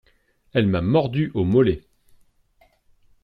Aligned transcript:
Elle 0.53 0.65
m'a 0.65 0.81
mordu 0.81 1.29
au 1.35 1.43
mollet. 1.43 1.83